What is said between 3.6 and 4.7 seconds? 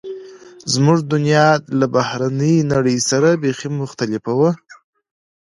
مختلفه وه